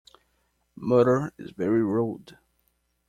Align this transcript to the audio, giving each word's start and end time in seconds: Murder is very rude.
Murder 0.75 1.31
is 1.37 1.51
very 1.51 1.83
rude. 1.83 2.39